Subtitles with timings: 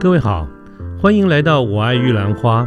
[0.00, 0.48] 各位好，
[0.98, 2.62] 欢迎来到《我爱玉兰花》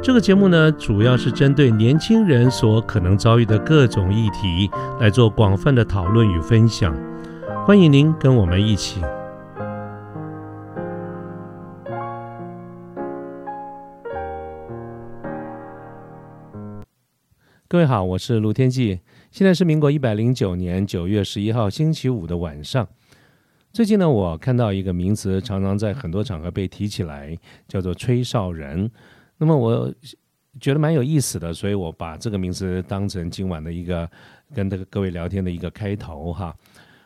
[0.00, 4.70] 这个节目呢，主要是针对年轻人所可能遭遇的各种议题
[5.00, 6.96] 来做广泛的讨论与分享。
[7.66, 9.00] 欢迎您跟我们一起。
[17.66, 19.00] 各位好，我是卢天记，
[19.32, 22.86] 现在是民国一百零九年九月十一号星期五的晚上。
[23.72, 27.34] 最近呢，我看到一个名词，常常在很多场合被提起来，
[27.66, 28.90] 叫做“吹哨人”。
[29.38, 29.90] 那么我
[30.60, 34.06] 觉得蛮有意思的，所以我把这个名词当成今晚的一个
[34.54, 36.54] 跟这个各位聊天的一个开头哈。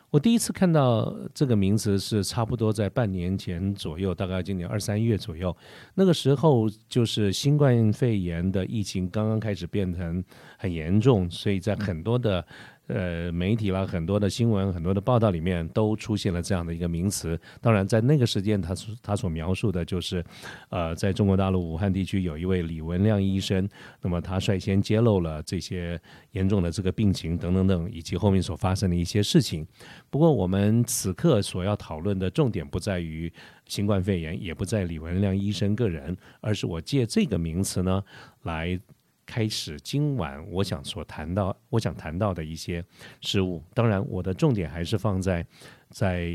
[0.09, 5.55] 我第一次看到这个名词是差不多在半年前左右，大概今年二三月左右，
[5.95, 10.21] 那个时候就是新冠肺炎的疫情刚刚开始变成
[10.57, 12.45] 很严重，所以在很多的。
[12.87, 17.37] 呃，媒体啦，很多的新闻，很多的报道里面都出现了这样的一个名词。
[17.59, 20.23] 当然，在那个时间，他他所描述的就是，
[20.69, 23.67] 呃，在中国大陆武汉地区有一位李文亮医生，
[24.01, 25.99] 那么他率先揭露了这些
[26.31, 29.67] 严重的这个病情等等等，以及后面所发生的一些事情。
[30.09, 33.29] 不过，我们此刻所要讨论的重点不在于
[33.65, 38.01] 新冠肺炎，也不在李文亮医生个人，而是我借这个名词呢
[38.43, 38.79] 来。
[39.27, 42.83] 开始今晚我想所谈到，我想谈到的一些
[43.21, 45.45] 事物，当然我的重点还是放在
[45.89, 46.31] 在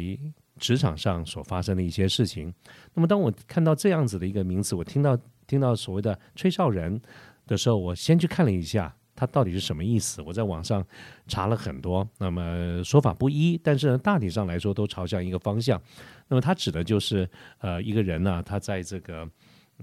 [0.59, 2.53] 职场上所发生的一些事情。
[2.93, 7.01] 那么当我看到这样子的一个名词，我听到听到所谓的吹哨人
[7.47, 10.21] 的时候，我先去看了一下，它到底是什么意思。
[10.21, 10.87] 我在网上
[11.27, 15.81] 查了很多，那么说法不一，但是呢，大体上来说都朝向一个方向。
[16.29, 19.27] 那么它指的就是呃一个人呢，他在这个。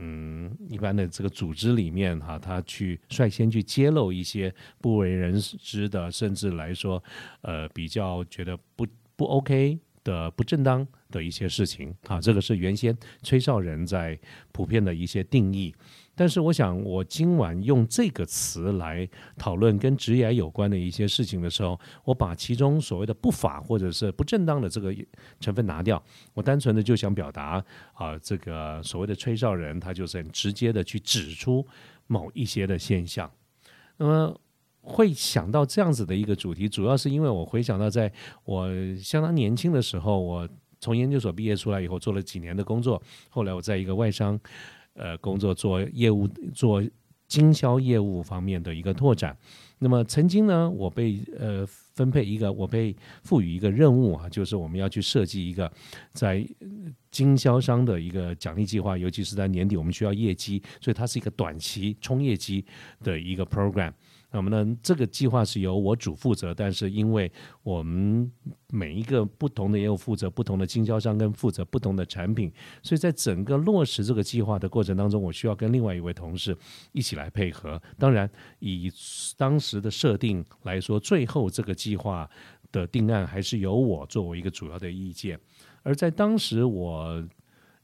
[0.02, 7.04] 嗯，一般的这个组织里面哈，他去率先去揭露一些不为人知的，甚至来说，
[7.42, 14.20] 呃，比较觉得不不 OK 的、不正当的一些事情啊，这个是原先吹哨人在
[14.52, 15.74] 普遍的一些定义。
[16.16, 19.08] 但是我想，我今晚用这个词来
[19.38, 24.94] 讨论跟职业有关的一些事情的时候，我把其中所谓的不法或者是不正当的这个
[25.40, 26.04] 成分拿掉，
[26.34, 27.64] 我单纯的就想表达
[27.94, 31.66] 啊，这个所谓的吹哨人，他就是很直接的去指出
[32.08, 33.32] 某一些的现象。
[33.96, 34.42] 那么
[34.82, 38.12] 会想到这样子的一个主题，主要是因为我回想到在
[38.46, 38.70] 我
[39.02, 40.48] 相当年轻的时候，我
[40.80, 44.40] 从研究所毕业出来以后，做了几年的工作，后来我在一个外商。
[44.96, 46.84] 呃，工作做业务，做
[47.26, 49.38] 经销业务方面的一个拓展。
[49.78, 55.72] 那么曾经呢，我被呃分配一个，我被赋予一个任务啊，就是我们要去设计一个
[56.12, 56.46] 在
[57.12, 62.66] 经销商的一个奖励计划，尤其是在年底我们需要业绩，所以它是一个短期冲业绩
[63.02, 63.94] 的一个 program。
[64.32, 67.32] 那么呢，这个计划是由我主负责，但是因为
[67.64, 68.32] 我们
[68.70, 72.52] 每一个不同的业务负责不同的经销商跟负责不同的产品，
[72.84, 76.56] 所以在整个落实这个计划的过程当中，我需要跟另外一位同事
[76.92, 77.82] 一起来配合。
[77.98, 78.30] 当然，
[78.60, 78.92] 以
[79.36, 82.30] 当时的设定来说，最后这个计划
[82.72, 85.40] 的定案还是由我作为一个主要的意见。
[85.82, 87.28] 而在当时，我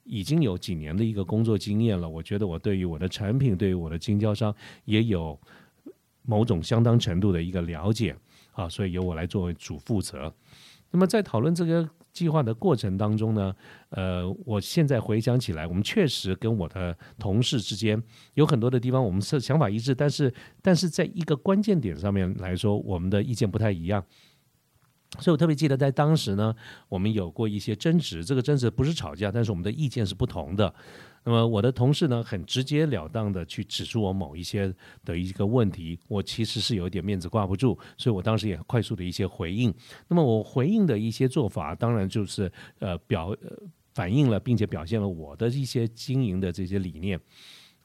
[0.03, 5.39] 已经有几年的一个工作经验了，我觉得我对于我的产品，对于我的经销商也有。
[6.25, 8.15] 某种相当程度的一个了解
[8.51, 10.33] 啊，所以由我来作为主负责。
[10.91, 13.53] 那么在讨论这个计划的过程当中呢，
[13.89, 18.01] 呃，我现在回想起来，我们确实跟我的同事之间
[18.35, 24.01] 有很多的地方，我们是想法一致，但是但是在一个关键点上面来说，我们的意见不太一样。
[25.19, 26.55] 所以我特别记得在当时呢，
[26.89, 30.73] 我们有过一些争执，这个争执不是吵架，但是我们的意见是不同的。
[31.23, 34.71] 那么我的同事呢，很直截了当的去指出我某一些
[35.03, 39.73] 的一个问题，我其实是有一点面子挂不住，所以我当时也快速的一些回应。
[40.07, 43.35] 那么我回应的一些做法，当然就是呃表
[43.95, 47.19] 反映了，并且表现了我的一些经营的这些理念。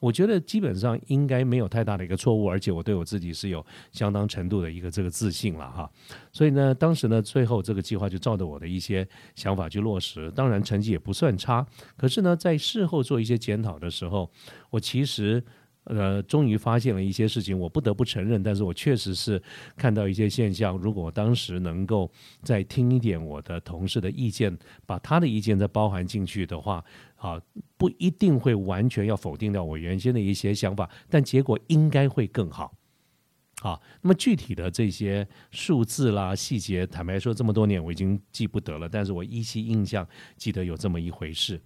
[0.01, 5.89] 我觉得基本上应该没有太大的一个错误，而且我对我自己是有相当程度的一个这个自信了哈。
[6.33, 11.65] 所以呢，当时呢，最后这个计划就照着我的一些想法去落实，当然成绩也不算差。
[11.95, 14.29] 可是呢，在事后做一些检讨的时候，
[14.71, 15.41] 我其实。
[15.85, 19.41] 呃，终于发现了一些事情，我不得不承认，但是我确实是
[19.75, 20.77] 看到一些现象。
[20.77, 22.09] 如果我当时能够
[22.43, 24.55] 再听一点我的同事的意见，
[24.85, 26.83] 把他的意见再包含进去的话，
[27.15, 27.41] 啊，
[27.77, 32.71] 不一定会完全要否定掉我原先的一些想法，但结果应该会更好。
[33.59, 41.61] 好，那么具体的这些数字啦、细节，坦白说，这么多年我已经记不得了，但是我依稀印象记得有这么一回事。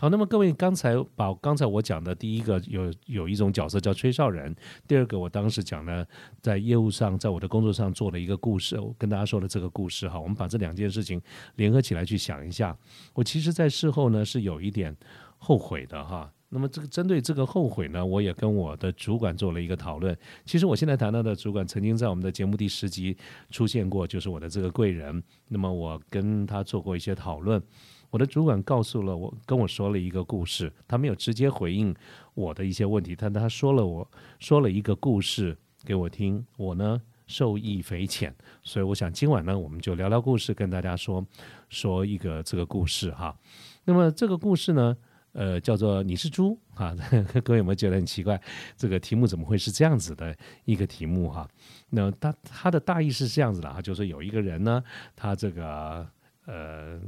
[0.00, 4.56] 好，那么各位刚才把刚才我讲的第一个有有一种角色叫吹哨人，
[4.88, 6.06] 第二个我当时讲呢，
[6.40, 11.20] 在业务上，在我的工作上做了一个故事，跟大家说了这个故事哈，我们把这两件事情
[11.56, 12.74] 联合起来去想一下，
[13.12, 14.96] 我其实，在事后呢是有一点
[15.36, 16.32] 后悔的哈。
[16.48, 20.16] 那么这个针对这个后悔呢，我也跟我的主管做了一个讨论。
[20.46, 23.14] 其实我现在谈到的主管曾经在我们的节目第十集
[23.50, 25.22] 出现过，就是我的这个贵人。
[25.48, 27.62] 那么我跟他做过一些讨论，
[28.10, 30.72] 我的主管告诉了我，跟我说了一个故事。
[30.88, 31.94] 他没有直接回应
[32.34, 34.08] 我的一些问题，但他说了我
[34.40, 38.34] 说了一个故事给我听，我呢受益匪浅。
[38.64, 41.24] 所以我想今晚呢，我们就聊聊故事，跟大家说
[41.68, 43.38] 说一个这个故事哈。
[43.84, 44.96] 那么这个故事呢？
[45.32, 46.92] 呃，叫做你是猪啊？
[47.44, 48.40] 各位有没有觉得很奇怪？
[48.76, 51.48] 这个题目怎么会是这样子的一个题目哈？
[51.90, 54.82] 那他他的大意是这样子的哈，就是有一个人呢，
[55.14, 56.04] 他这个
[56.46, 57.00] 呃。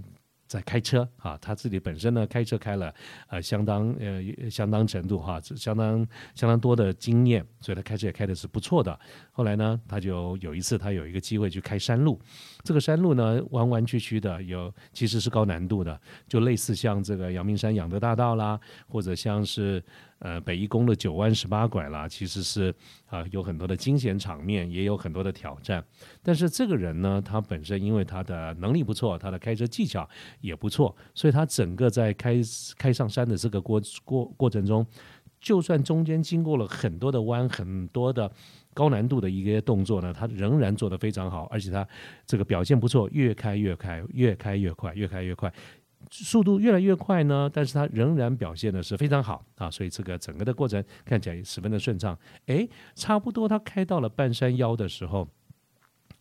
[0.53, 2.95] 在开车啊，他自己本身呢开车开了
[3.29, 9.01] 呃相当呃相当程度哈，相当相当多的经验，所以他开车也开的是不错的。
[9.31, 12.21] 后来呢，他就有一次他有一个机会去开山路，
[12.63, 19.83] 这个山路呢弯弯曲曲的，有其实是高难度的，就类似像这个阳明山养德大道啦，或者像是。
[20.25, 22.73] 呃，北一宫的九弯十八拐啦，其实是
[23.07, 25.85] 啊有很多的惊险场面，也有很多的挑战。
[26.23, 30.09] 但是这个人呢，他本身因为他的能力不错，他的开车技巧
[30.41, 32.37] 也不错，所以他整个在开
[32.79, 34.87] 开上山的这个过过过程中，
[35.41, 38.31] 就算中间经过了很多的弯，很多的
[38.75, 41.87] 高难度的一个动作呢，他仍然做得非常好，而且他
[42.27, 45.53] 这个表现不错，越开越开，越开越快，越开越快。
[46.11, 52.19] 速度越来越快呢，但是他仍然表现的是非常好啊，所以这个整个的过程看起来十分的顺畅。
[52.47, 55.27] 诶，差不多他开到了半山腰的时候，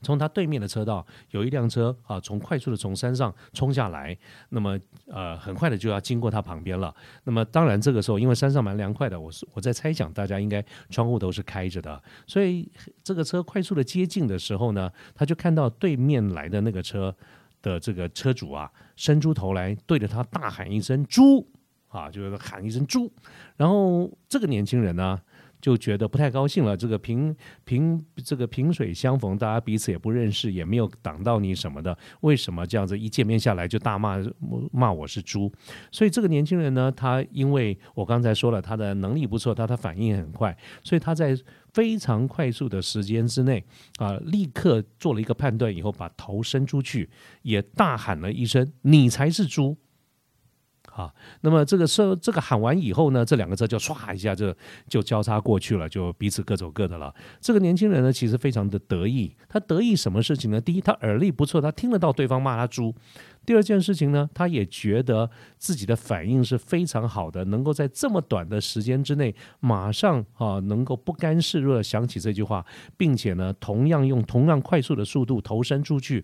[0.02, 4.18] 从他对面的车道有一辆车啊，从快速的从山上冲下来，
[4.50, 6.94] 那么呃很快的就要经过他旁边了。
[7.24, 12.72] 那么当然这个时候因为山上蛮凉快的，我是我在猜想大家应该窗户都是开着的，所以
[13.04, 17.16] 这个车快速的接近的时候呢，他就看到对面来的那个车。
[17.64, 21.48] 的这个车主啊，伸出头来对着他大喊一声“猪”，
[21.90, 23.14] 啊，就是喊一声“猪”。
[23.56, 25.22] 然后这个年轻人呢，
[25.62, 26.76] 就觉得不太高兴了。
[26.76, 34.18] 这个萍萍这个萍水相逢，大家彼此也不认识，也没有挡到你什么的，为什么这样子一见面下来就大骂
[34.72, 35.52] 骂我是猪？
[35.92, 41.38] 所以这个年轻人呢，他因为我刚才说了，他的能力不错，他的反应很快，所以他在。
[41.74, 43.64] 非常快速的时间之内，
[43.96, 47.10] 啊，立刻做了一个判断，以后把头伸出去，
[47.44, 49.78] 也大喊了一声：“你才是猪！”
[50.94, 51.12] 啊，
[51.42, 54.54] 那么这个车这个喊完以后呢，这两个车就唰一下就
[54.88, 57.14] 就交叉过去了，就彼此各走各的了。
[57.40, 60.60] 这个年轻人呢，其实非常的得意，他得意什么事情呢？
[60.60, 62.94] 第一，他耳力不错，他听得到对方骂他猪。
[63.46, 72.64] 第二件事情呢，他也觉得自己的反应是非常好的，能够在这么短的时间之内，马上啊能够不甘示弱想起这句话，
[72.98, 76.24] 并且呢，同样用同样快速的速度投身出去，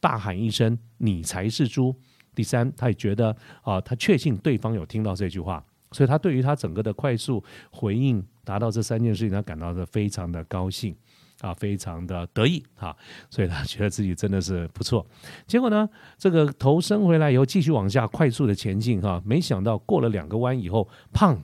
[0.00, 1.94] 大喊一声“你才是猪”。
[2.34, 10.94] 第三，他也觉得啊，他确信对方有听到这句话，所以他对于他整个的快速回应达到这三件事情，他感到的非常的高兴。
[11.40, 12.94] 啊，非常的得意啊，
[13.30, 15.06] 所以他觉得自己真的是不错。
[15.46, 15.88] 结果呢，
[16.18, 21.38] 这个头伸回来以后，继续往下快速的前进哈，没想到过了两个弯以后，砰！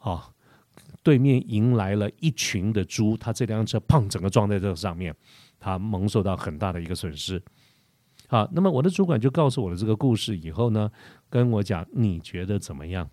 [0.00, 0.28] 啊，
[1.02, 5.16] 对面迎来了一群的猪，他这辆车砰，整个撞在这上面，
[5.58, 7.42] 他蒙受到很大的一个损失。
[8.32, 10.90] 好，那么我的主管就告诉我的这个故事以后呢，
[11.28, 13.10] 跟我讲，你觉得怎么样？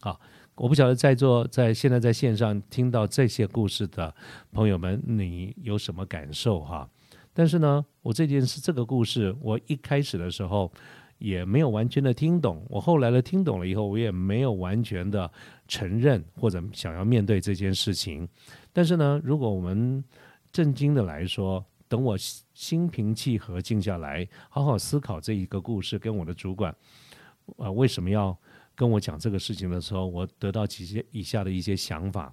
[0.00, 0.20] 好。
[0.56, 4.12] 我不晓得在座在现在在线上听到这些故事的
[4.50, 6.88] 朋友们，你有什么感受哈？
[7.34, 10.72] 但是呢，我这件事这个故事，我一开始的时候
[11.18, 15.30] 也没有完全的听懂，我后来的听懂了以后，我也没有完全的
[15.68, 18.26] 承认或者想要面对这件事情。
[18.72, 20.02] 但是呢，如果我们
[20.50, 22.16] 正经的来说，等我
[22.54, 26.74] 心平气和静下来，好好思考这一个故事，跟我的主管
[27.56, 28.36] 啊为什么要？
[28.78, 32.30] 跟我讲这个事情的时候，我得到几些以下的一些想法。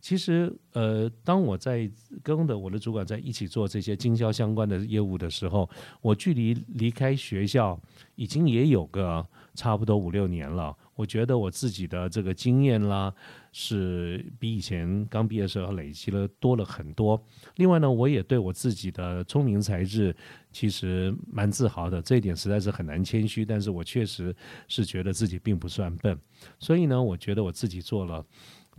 [0.00, 1.90] 其实，呃，当我在
[2.22, 5.68] 跟的我的主管在一起做这些经销相关的业务的时候，
[6.00, 7.76] 我距离离开学校
[8.14, 9.26] 已经也有个
[9.56, 10.76] 差不多五六年了。
[10.96, 13.12] 我觉得我自己的这个经验啦，
[13.52, 17.20] 是比以前刚毕业时候累积了多了很多。
[17.56, 20.14] 另外呢，我也对我自己的聪明才智
[20.52, 23.44] 其实蛮自豪的，这一点实在是很难谦虚。
[23.44, 24.34] 但是我确实
[24.68, 26.16] 是觉得自己并不算笨，
[26.58, 28.24] 所以呢，我觉得我自己做了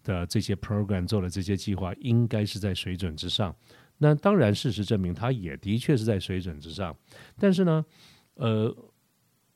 [0.04, 3.54] 的这些 program 做了这些计划，应该是在水准之上。
[3.98, 6.96] 那当然，事实证明，它也的确是在水准之上。
[7.38, 7.86] 但是呢，
[8.36, 8.76] 呃。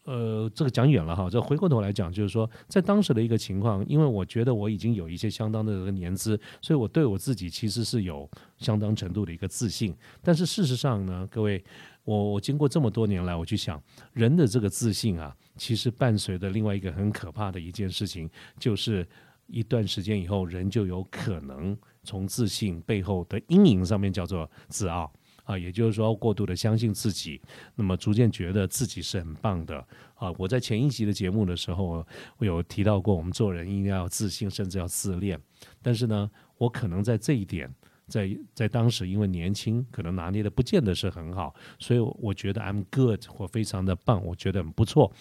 [0.10, 1.30] 呃，这个讲远了哈。
[1.30, 9.96] 这回过头来讲，就是说，在当时的一个情况，因为我觉得我已经有一些相当的年资，所以我对我自己其实是有相当程度的一个自信。
[10.24, 11.64] 但是事实上呢，各位，
[12.06, 13.80] 我我经过这么多年来，我去想，
[14.14, 19.08] 人的这个自信啊，其实伴随着另外一个很可怕的一件事情，就是
[19.46, 25.12] 一段时间以后，人就有可能从自信背后的阴影上面叫做自傲。
[25.50, 27.42] 啊，也就是说，过度的相信自己，
[27.74, 30.32] 那么逐渐觉得自己是很棒的啊。
[30.38, 32.06] 我在前一集的节目的时候，
[32.38, 35.42] 我有提到过，我们做人应该要自信，甚至要自恋。
[35.82, 36.30] 但是呢，
[36.60, 37.68] 我可能在这一点，
[38.08, 45.12] 在在当时因为年轻，可能拿捏的不见得是很好，所以我觉得 I'm good 或非常的棒，我觉得很不错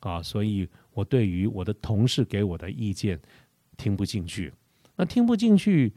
[0.00, 0.20] 啊。
[0.20, 3.20] 所以我对于我的同事给我的意见
[3.76, 4.52] 听不进去，
[4.96, 5.94] 那听不进去。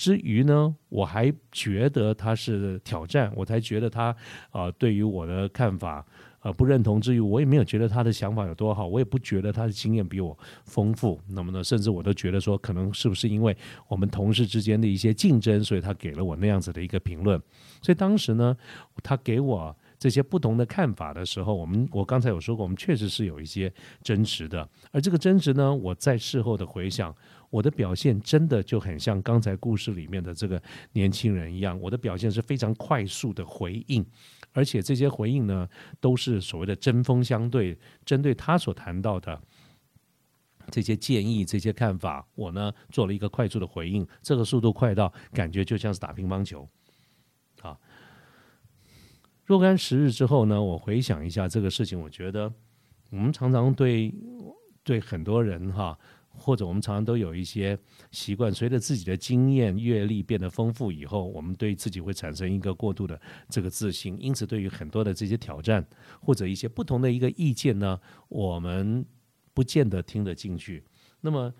[0.00, 4.16] 之余呢，我还觉得他是挑战，我才觉得他
[4.48, 6.02] 啊，对于我的看法
[6.40, 6.98] 呃不认同。
[6.98, 11.20] 之余，我也没有觉得他的想法有多好，我也不觉得他的经验比我丰富。
[11.28, 13.54] 那么呢，甚至我都觉得说，可能是不是因为
[13.88, 17.38] 我们同事之间的一些竞争，所以他给了我那样子的一个评论。
[17.82, 18.56] 所以当时呢，
[19.02, 19.76] 他给我。
[20.00, 23.70] 这些不同的看法的时候，我们我刚才有说过，我们确实是有一些
[24.02, 24.66] 争执的。
[24.92, 27.14] 而这个争执呢，我在事后的回想，
[27.50, 34.06] 我的表现真的就很像刚才故事里面的这个年轻人一样，我的表现是非常快速的回应，
[34.52, 35.68] 而且这些回应呢，
[36.00, 39.40] 都是所谓的针锋相对，针对他所谈到的
[40.70, 46.68] 这些建议、这些看法，我呢做了一个快速的回应，这个速度快到感觉就像是打乒乓球。
[47.62, 47.76] 啊
[49.44, 52.52] 若干时日之后呢，我回想一下这个事情，我觉得
[53.10, 54.14] 我们常常对
[54.84, 55.98] 对很多人哈，
[56.32, 57.78] 或者我们常常都有一些
[58.10, 65.86] 习惯，随着自己的经验阅历变得丰富以后，我们对自己会产生一个过度的这个自信，因此对于很多的这些挑战
[66.20, 69.04] 或者一些不同的一个意见呢，我们
[69.52, 70.84] 不见得听得进去。
[71.20, 71.52] 那么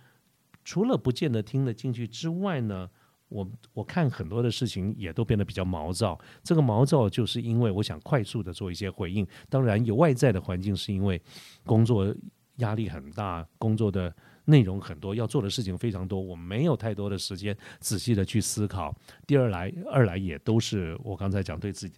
[0.64, 2.88] 除了不见得听得进去之外呢？
[3.30, 9.24] 我我看很多的事情也都变得比较毛躁，这个毛躁就是因为我想快速的做一些回应。
[9.48, 11.22] 当然有外在的环境，是因为
[11.64, 12.12] 工作
[12.56, 14.12] 压力很大，工作的
[14.44, 18.94] 内容很多，要做的事情非常多，我没有太多的时间仔细的去思考。
[19.26, 21.94] 第二来，二来也都是我刚才讲对自己。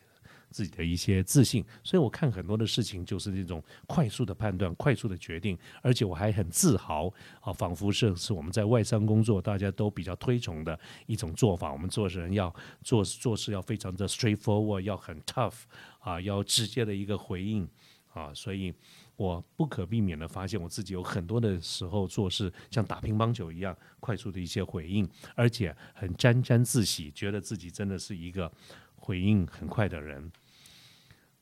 [0.55, 11.73] 自己的一些自信，所以我看很多的事情就是这种快速的判断、快速的决定，而且我还很自豪啊，仿佛是是我们在外商工作大家都比较推崇的一种做法。
[11.73, 15.63] 我们做人要做做事要非常的 straightforward，要很 tough
[16.01, 17.67] 啊，要直接的一个回应
[18.13, 18.75] 啊，所以
[19.23, 28.51] 我不可避免的发现我自己有很多的时候做事像打乒乓球一样快速的一些回应，而且很沾沾自喜，觉得自己真的是一个
[28.97, 30.33] 回应很快的人。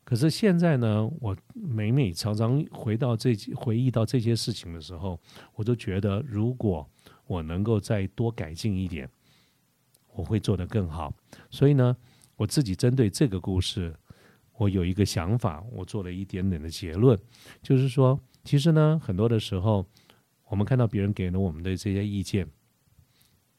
[0.05, 5.19] 可是现在呢，我每每常常回到这回忆到这些事情的时候，
[5.55, 6.87] 我都觉得，如果
[7.27, 9.09] 我能够再多改进一点，
[10.13, 11.15] 我会做得更好。
[11.49, 11.97] 所以呢，
[12.37, 13.95] 我自己针对这个故事，
[14.61, 17.19] 我有一个想法，我做了一点点的结论，
[17.63, 19.87] 就是说，其实呢，很多的时候，
[20.49, 22.47] 我们看到别人给了我们的这些意见，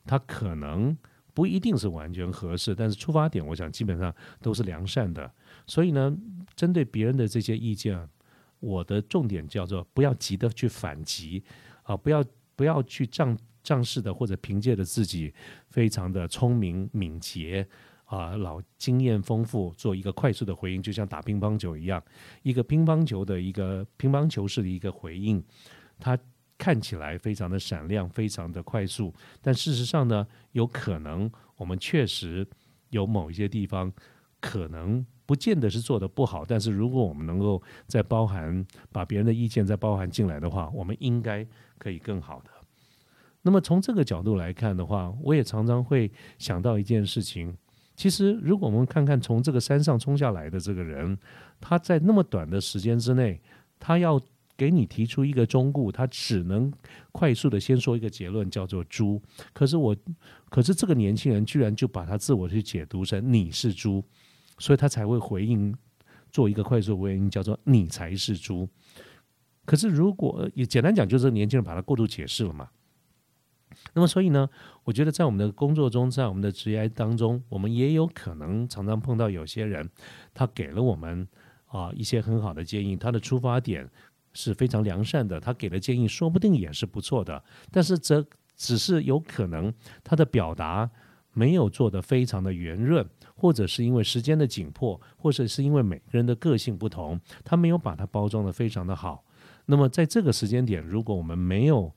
[0.05, 0.95] 他可能
[1.33, 5.33] 不一定是完全合适，但是出发点，我想基本上都是良善的。
[5.65, 6.15] 所以呢，
[6.55, 8.07] 针对别人的这些意见，
[8.59, 11.43] 我的重点叫做不要急的去反击
[11.81, 12.23] 啊，不要
[12.55, 15.33] 不要去仗仗势的或者凭借着自己
[15.67, 17.67] 非常的聪明敏捷
[18.11, 22.03] 啊，老经验丰富做一个快速的回应，就像打乒乓球一样，
[22.43, 25.41] 一个乒乓球的一个乒乓球式的一个回应，
[25.97, 26.17] 它
[26.57, 32.45] 看起来非常的闪亮，非常的快速，但事实上呢，有可能我们确实
[32.89, 33.89] 有某一些地方
[34.41, 35.05] 可能。
[35.23, 42.49] 不见得是做的不好，但是如果我们能够再包含把别人的意见再包含进来的话，我们应该可以更好的。
[43.41, 47.55] 那么从这个角度来看的话，我也常常会想到一件事情：，
[48.01, 51.15] 其实如果我们看看从这个山上冲下来的这个人，
[51.59, 53.39] 他在那么短的时间之内，
[53.79, 54.19] 他要
[54.57, 56.73] 给你提出一个忠固，他只能
[57.11, 59.21] 快速的先说一个结论，叫做猪。
[59.53, 59.95] 可是我，
[60.49, 64.03] 可是这个年轻人居然就把他自我去解读成你是猪。
[64.57, 65.71] 所以他才会回应，
[66.31, 68.67] 做一个快速回应，叫做“你才是猪”。
[69.63, 72.67] 可是如果也简单讲，就是年轻人把它过度解释了嘛。
[73.93, 74.49] 那么所以呢，
[74.83, 79.89] 我觉得在我们的工作中，在我们的职业当中，我们也有可能常常碰到有些人，
[80.33, 81.27] 他给了我们
[81.67, 83.89] 啊一些很好的建议，他的出发点
[84.33, 90.89] 是非常良善的，他给的建议说不定也是不错的，但是这只是有可能他的表达。
[91.33, 99.23] 没有做得非常的圆润，或者是因为时间的紧迫，或者是因为每个人的个性不同，他没有把它包装的非常的好。
[99.65, 101.89] 那么在这个时间点，如果我们没有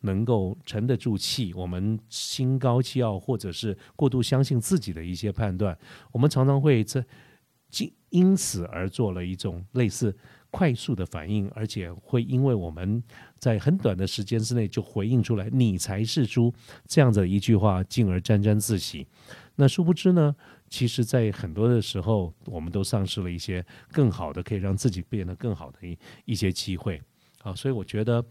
[0.00, 5.76] 能够沉得住气，我们心高气傲，或者是过度相信自己的一些判断，
[6.12, 7.04] 我们常常会这
[7.78, 10.16] 因因此而做了一种类似
[10.50, 13.00] 快速的反应，而且会因为我们
[13.38, 16.52] 在很短的时间之内就回应出来“你才是猪”
[16.88, 19.06] 这样的一句话，进而沾沾自喜。
[19.54, 20.34] 那殊不知呢，
[20.68, 27.00] 其实在很多的时候，我们都丧失了一些更好的可以让自己变得更好的一一些机会。
[27.42, 28.24] 啊，所以我觉得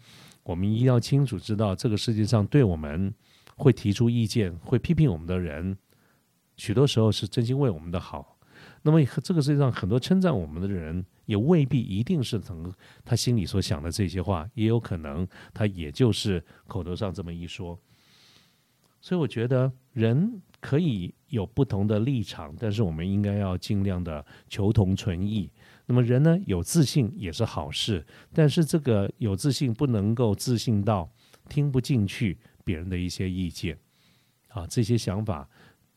[0.50, 3.14] 我们一定要清楚知道，这个世界上对我们
[3.56, 5.78] 会提出意见、会批评我们的人，
[6.58, 8.36] 许多时候是真心为我们的好。
[8.82, 12.74] 那么，这个世界上很多称赞我们的人，也未必一定是从
[13.06, 17.80] 他心里所想的这些话，也有可能他也就是口头上这么一说。
[19.00, 25.48] 所以，我觉得人可以有不同的立场，但是我们应该要尽量的求同存异。
[25.92, 31.12] 那么，人呢有自信也是好事，但是这个有自信不能够自信到
[31.50, 33.76] 听不进去别人的一些意见。
[34.50, 35.50] 啊，这些想法，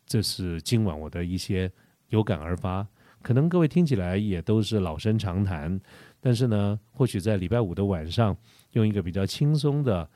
[0.07, 1.71] 这是今晚我的一些。
[2.09, 2.87] 有感而发，
[3.23, 5.81] 可能各位听起来也都是老生常谈，
[6.21, 8.37] 但是呢，或许在礼拜五的晚上，
[8.73, 10.07] 用一个比较轻松的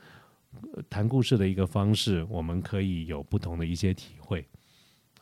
[0.74, 4.46] 呃谈故事的一个方式，我们可以有不同的一些体会。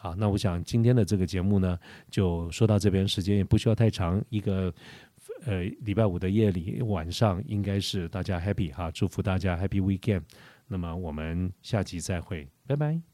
[0.05, 1.79] 好，那我想今天的这个节目呢，
[2.11, 4.71] 就说到这边，时间也不需要太长，一个
[5.47, 10.21] 呃礼拜五的夜里晚上，应该是大家 happy 哈，祝福大家 happy weekend。
[10.69, 13.14] 那么我们下集再会，拜拜。